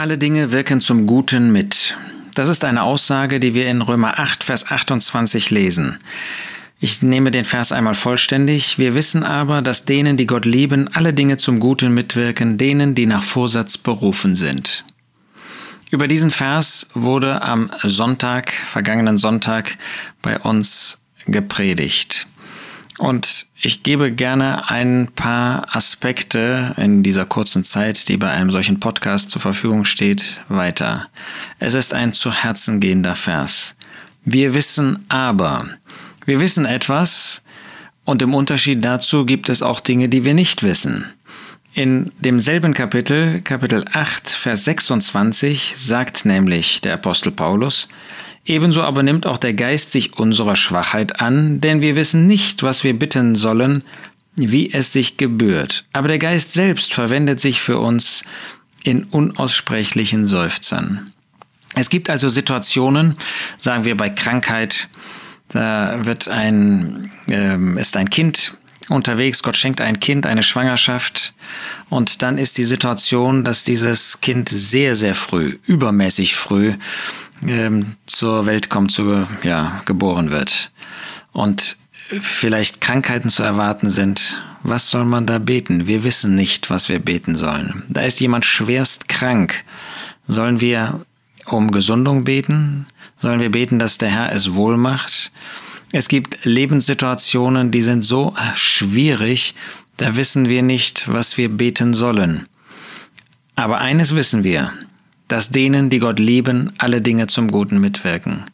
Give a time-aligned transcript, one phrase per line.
[0.00, 1.94] Alle Dinge wirken zum Guten mit.
[2.32, 5.98] Das ist eine Aussage, die wir in Römer 8, Vers 28 lesen.
[6.80, 8.78] Ich nehme den Vers einmal vollständig.
[8.78, 13.04] Wir wissen aber, dass denen, die Gott lieben, alle Dinge zum Guten mitwirken, denen, die
[13.04, 14.86] nach Vorsatz berufen sind.
[15.90, 19.76] Über diesen Vers wurde am Sonntag, vergangenen Sonntag,
[20.22, 22.26] bei uns gepredigt.
[22.96, 28.80] Und ich gebe gerne ein paar Aspekte in dieser kurzen Zeit, die bei einem solchen
[28.80, 31.08] Podcast zur Verfügung steht, weiter.
[31.58, 33.76] Es ist ein zu Herzen gehender Vers.
[34.24, 35.68] Wir wissen aber,
[36.24, 37.42] wir wissen etwas
[38.04, 41.04] und im Unterschied dazu gibt es auch Dinge, die wir nicht wissen.
[41.74, 47.88] In demselben Kapitel, Kapitel 8, Vers 26, sagt nämlich der Apostel Paulus,
[48.44, 52.84] Ebenso aber nimmt auch der Geist sich unserer Schwachheit an, denn wir wissen nicht, was
[52.84, 53.82] wir bitten sollen,
[54.34, 55.84] wie es sich gebührt.
[55.92, 58.24] Aber der Geist selbst verwendet sich für uns
[58.82, 61.12] in unaussprechlichen Seufzern.
[61.74, 63.16] Es gibt also Situationen,
[63.58, 64.88] sagen wir bei Krankheit,
[65.48, 68.54] da wird ein, äh, ist ein Kind
[68.88, 71.34] unterwegs, Gott schenkt ein Kind eine Schwangerschaft
[71.88, 76.74] und dann ist die Situation, dass dieses Kind sehr, sehr früh, übermäßig früh
[77.46, 80.70] ähm, zur Welt kommt, zu, ja, geboren wird
[81.32, 81.76] und
[82.20, 85.86] vielleicht Krankheiten zu erwarten sind, was soll man da beten?
[85.86, 87.84] Wir wissen nicht, was wir beten sollen.
[87.88, 89.64] Da ist jemand schwerst krank.
[90.28, 91.00] Sollen wir
[91.46, 92.86] um Gesundung beten?
[93.18, 95.32] Sollen wir beten, dass der Herr es wohl macht?
[95.92, 99.54] Es gibt Lebenssituationen, die sind so schwierig,
[99.96, 102.46] da wissen wir nicht, was wir beten sollen.
[103.56, 104.72] Aber eines wissen wir,
[105.30, 108.46] dass denen, die Gott lieben, alle Dinge zum Guten mitwirken.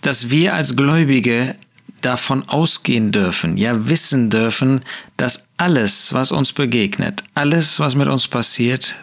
[0.00, 1.54] Dass wir als Gläubige
[2.00, 4.80] davon ausgehen dürfen, ja wissen dürfen,
[5.18, 8.94] dass alles, was uns begegnet, alles, was mit uns passiert,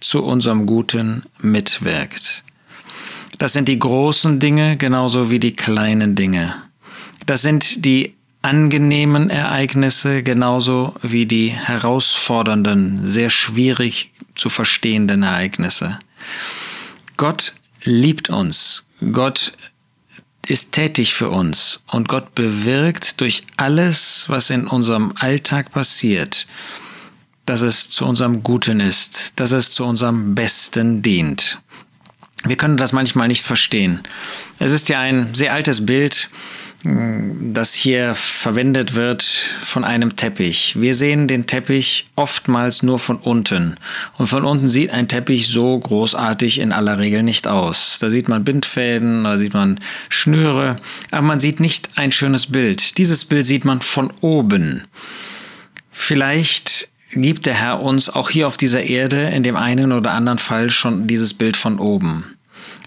[0.00, 2.44] zu unserem Guten mitwirkt.
[3.38, 6.54] Das sind die großen Dinge genauso wie die kleinen Dinge.
[7.26, 15.98] Das sind die angenehmen Ereignisse genauso wie die herausfordernden, sehr schwierig zu verstehenden Ereignisse.
[17.16, 18.84] Gott liebt uns.
[19.12, 19.52] Gott
[20.46, 26.46] ist tätig für uns und Gott bewirkt durch alles, was in unserem Alltag passiert,
[27.46, 31.58] dass es zu unserem Guten ist, dass es zu unserem Besten dient.
[32.44, 34.00] Wir können das manchmal nicht verstehen.
[34.58, 36.28] Es ist ja ein sehr altes Bild,
[36.86, 40.78] das hier verwendet wird von einem Teppich.
[40.78, 43.76] Wir sehen den Teppich oftmals nur von unten.
[44.18, 47.98] Und von unten sieht ein Teppich so großartig in aller Regel nicht aus.
[48.00, 49.80] Da sieht man Bindfäden, da sieht man
[50.10, 50.76] Schnüre,
[51.10, 52.98] aber man sieht nicht ein schönes Bild.
[52.98, 54.82] Dieses Bild sieht man von oben.
[55.90, 60.38] Vielleicht gibt der Herr uns auch hier auf dieser Erde in dem einen oder anderen
[60.38, 62.24] Fall schon dieses Bild von oben.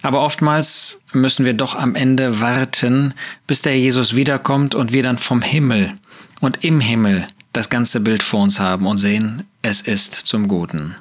[0.02, 3.14] Aber oftmals müssen wir doch am Ende warten,
[3.46, 5.94] bis der Jesus wiederkommt und wir dann vom Himmel
[6.40, 10.94] und im Himmel das ganze Bild vor uns haben und sehen, es ist zum Guten.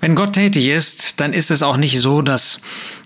[0.00, 2.60] Wenn Gott tätig ist, dann ist es auch nicht so, dass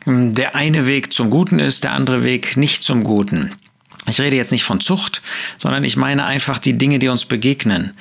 [0.04, 3.52] hm, der eine Weg zum Guten ist, der andere Weg nicht zum Guten.
[4.08, 5.22] Ich rede jetzt nicht von Zucht,
[5.58, 7.92] sondern ich meine einfach die Dinge, die uns begegnen.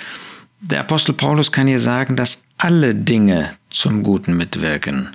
[0.61, 5.11] Der Apostel Paulus kann hier sagen, dass alle Dinge zum Guten mitwirken.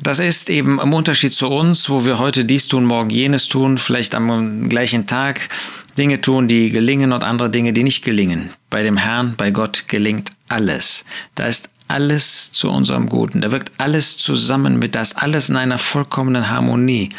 [0.00, 3.78] Das ist eben im Unterschied zu uns, wo wir heute dies tun, morgen jenes tun,
[3.78, 5.48] vielleicht am gleichen Tag
[5.98, 8.50] Dinge tun, die gelingen und andere Dinge, die nicht gelingen.
[8.70, 11.04] Bei dem Herrn, bei Gott gelingt alles.
[11.34, 13.42] Da ist alles zu unserem Guten.
[13.42, 17.10] Da wirkt alles zusammen mit, das alles in einer vollkommenen Harmonie.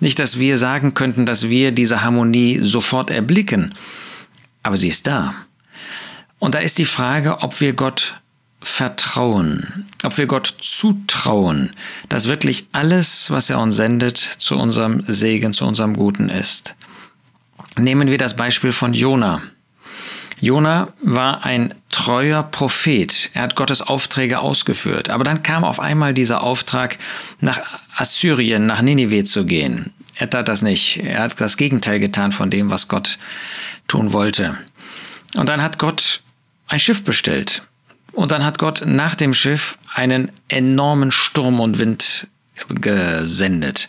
[0.00, 3.74] Nicht, dass wir sagen könnten, dass wir diese Harmonie sofort erblicken,
[4.62, 5.34] aber sie ist da.
[6.38, 8.14] Und da ist die Frage, ob wir Gott
[8.62, 11.70] vertrauen, ob wir Gott zutrauen,
[12.08, 16.76] dass wirklich alles, was er uns sendet, zu unserem Segen, zu unserem Guten ist.
[17.78, 19.42] Nehmen wir das Beispiel von Jona.
[20.40, 23.30] Jona war ein treuer Prophet.
[23.32, 25.08] Er hat Gottes Aufträge ausgeführt.
[25.08, 26.98] Aber dann kam auf einmal dieser Auftrag,
[27.40, 27.60] nach
[27.96, 29.92] Assyrien, nach Ninive zu gehen.
[30.16, 30.98] Er tat das nicht.
[30.98, 33.18] Er hat das Gegenteil getan von dem, was Gott
[33.86, 34.58] tun wollte.
[35.36, 36.22] Und dann hat Gott
[36.66, 37.62] ein Schiff bestellt.
[38.12, 42.26] Und dann hat Gott nach dem Schiff einen enormen Sturm und Wind
[42.68, 43.88] gesendet.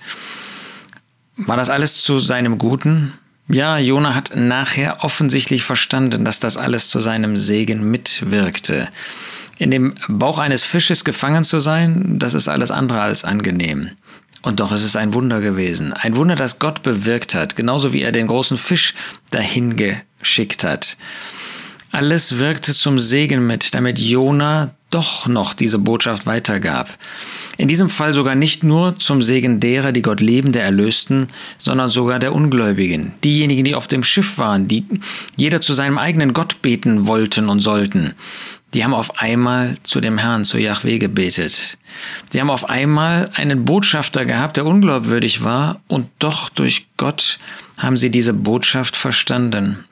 [1.36, 3.14] War das alles zu seinem Guten?
[3.50, 8.88] Ja, Jona hat nachher offensichtlich verstanden, dass das alles zu seinem Segen mitwirkte.
[9.58, 13.92] In dem Bauch eines Fisches gefangen zu sein, das ist alles andere als angenehm.
[14.42, 15.94] Und doch ist es ein Wunder gewesen.
[15.94, 18.94] Ein Wunder, das Gott bewirkt hat, genauso wie er den großen Fisch
[19.32, 20.98] dahin geschickt hat.
[21.94, 26.90] Alles wirkte zum Segen mit, damit Jona doch noch diese Botschaft weitergab.
[27.58, 31.28] In diesem Fall sogar nicht nur zum Segen derer, die Gott lieben, der Erlösten,
[31.60, 34.86] sondern sogar der Ungläubigen, diejenigen, die auf dem Schiff waren, die
[35.36, 38.16] jeder zu seinem eigenen Gott beten wollten und sollten.
[38.74, 41.78] Die haben auf einmal zu dem Herrn, zu Yahweh gebetet.
[42.34, 47.38] Die haben auf einmal einen Botschafter gehabt, der unglaubwürdig war, und doch durch Gott
[47.78, 49.86] haben sie diese Botschaft verstanden.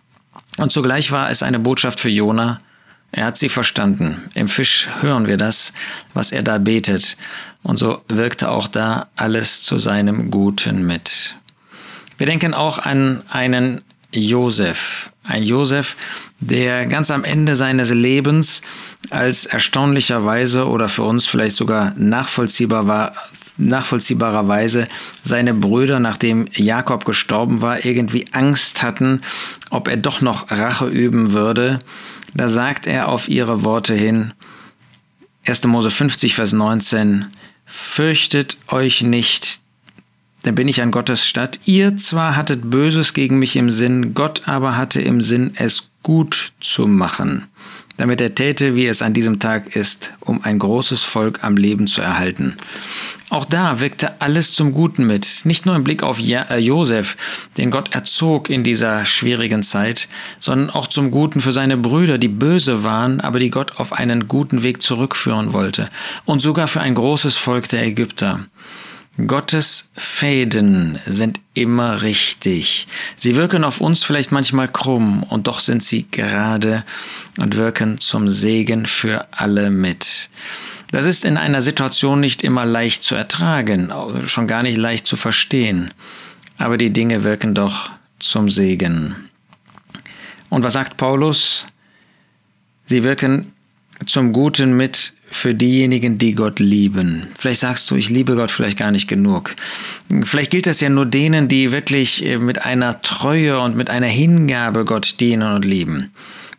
[0.62, 2.60] Und zugleich war es eine Botschaft für Jona.
[3.12, 4.30] Er hat sie verstanden.
[4.36, 5.74] Im Fisch hören wir das,
[6.14, 7.18] was er da betet.
[7.64, 11.36] Und so wirkte auch da alles zu seinem Guten mit.
[12.20, 13.82] Wir denken auch an einen
[14.12, 15.10] Josef.
[15.24, 15.96] Ein Josef,
[16.40, 18.62] der ganz am Ende seines Lebens
[19.10, 23.16] als erstaunlicherweise oder für uns vielleicht sogar nachvollziehbar war,
[23.58, 24.88] nachvollziehbarerweise
[25.24, 29.22] seine Brüder, nachdem Jakob gestorben war, irgendwie Angst hatten,
[29.70, 31.80] ob er doch noch Rache üben würde.
[32.34, 34.34] Da sagt er auf ihre Worte hin,
[35.46, 35.66] 1.
[35.66, 37.26] Mose 50, Vers 19,
[37.66, 39.62] Fürchtet euch nicht,
[40.46, 41.60] denn bin ich an Gottes Stadt.
[41.66, 46.52] Ihr zwar hattet Böses gegen mich im Sinn, Gott aber hatte im Sinn, es gut
[46.60, 47.48] zu machen,
[48.02, 51.86] damit er täte, wie es an diesem Tag ist, um ein großes Volk am Leben
[51.86, 52.58] zu erhalten.
[53.30, 57.16] Auch da wirkte alles zum Guten mit, nicht nur im Blick auf äh, Josef,
[57.60, 60.10] den Gott erzog in dieser schwierigen Zeit,
[60.40, 64.28] sondern auch zum Guten für seine Brüder, die böse waren, aber die Gott auf einen
[64.28, 65.88] guten Weg zurückführen wollte,
[66.26, 68.40] und sogar für ein großes Volk der Ägypter.
[69.28, 72.88] Gottes Fäden sind immer richtig.
[73.18, 76.86] Sie wirken auf uns vielleicht manchmal krumm, und doch sind sie gerade
[77.38, 80.30] und wirken zum Segen für alle mit.
[80.92, 83.92] Das ist in einer Situation nicht immer leicht zu ertragen,
[84.28, 85.94] schon gar nicht leicht zu verstehen,
[86.58, 89.16] aber die Dinge wirken doch zum Segen.
[90.50, 91.66] Und was sagt Paulus?
[92.86, 93.54] Sie wirken
[94.06, 97.28] zum Guten mit für diejenigen, die Gott lieben.
[97.38, 99.56] Vielleicht sagst du, ich liebe Gott vielleicht gar nicht genug.
[100.24, 104.08] Vielleicht gilt das ja nur denen, die wirklich äh, mit einer Treue und mit einer
[104.08, 106.12] Hingabe Gott dienen und lieben.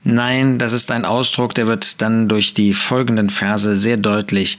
[0.04, 4.58] Nein, das ist ein Ausdruck, der wird dann durch die folgenden Verse sehr deutlich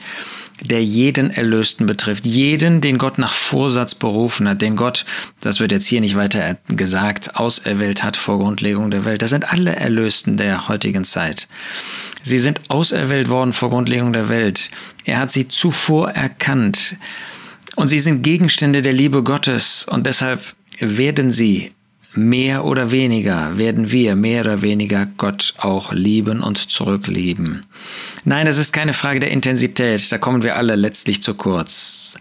[0.62, 2.26] der jeden Erlösten betrifft.
[2.26, 5.06] Jeden, den Gott nach Vorsatz berufen hat, den Gott,
[5.42, 9.22] das wird jetzt hier nicht weiter gesagt, auserwählt hat vor Grundlegung der Welt.
[9.22, 11.48] Das sind alle Erlösten der heutigen Zeit.
[12.22, 14.70] Sie sind auserwählt worden vor Grundlegung der Welt.
[15.06, 16.96] Er hat sie zuvor erkannt.
[17.76, 20.42] Und sie sind Gegenstände der Liebe Gottes und deshalb
[20.80, 21.72] werden sie
[22.16, 27.66] mehr oder weniger, werden wir mehr oder weniger Gott auch lieben und zurücklieben.
[28.26, 32.18] Nein, das ist keine Frage der Intensität, da kommen wir alle letztlich zu kurz.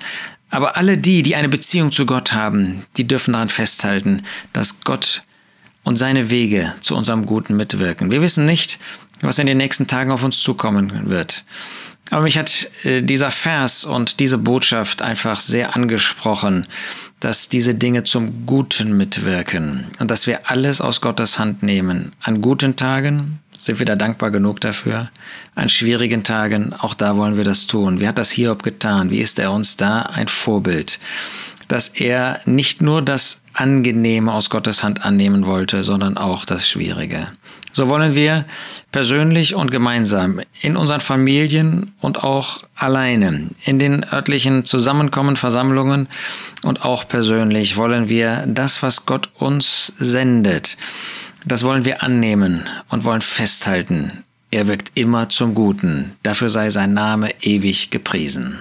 [0.50, 4.22] Aber alle die, die eine Beziehung zu Gott haben, die dürfen daran festhalten,
[4.52, 5.22] dass Gott
[5.84, 8.10] und seine Wege zu unserem Guten mitwirken.
[8.10, 8.78] Wir wissen nicht,
[9.22, 11.44] was in den nächsten Tagen auf uns zukommen wird.
[12.10, 16.66] Aber mich hat äh, dieser Vers und diese Botschaft einfach sehr angesprochen,
[17.22, 22.12] dass diese Dinge zum Guten mitwirken und dass wir alles aus Gottes Hand nehmen.
[22.20, 25.08] An guten Tagen sind wir da dankbar genug dafür.
[25.54, 28.00] An schwierigen Tagen, auch da wollen wir das tun.
[28.00, 29.10] Wie hat das Hiob getan?
[29.10, 30.98] Wie ist er uns da ein Vorbild?
[31.68, 37.28] Dass er nicht nur das Angenehme aus Gottes Hand annehmen wollte, sondern auch das Schwierige.
[37.72, 38.44] So wollen wir
[38.90, 46.08] persönlich und gemeinsam in unseren Familien und auch alleine in den örtlichen Zusammenkommen, Versammlungen
[46.62, 50.76] und auch persönlich wollen wir das, was Gott uns sendet,
[51.46, 54.24] das wollen wir annehmen und wollen festhalten.
[54.50, 56.12] Er wirkt immer zum Guten.
[56.22, 58.58] Dafür sei sein Name ewig gepriesen.